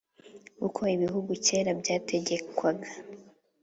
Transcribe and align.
uko 0.67 0.79
ibihugu 0.95 1.31
kera 1.45 1.71
byategekwaga. 1.81 2.89